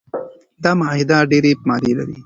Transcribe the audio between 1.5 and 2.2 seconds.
مادې لري.